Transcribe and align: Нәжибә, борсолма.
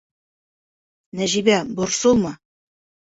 Нәжибә, 1.21 1.59
борсолма. 1.81 2.33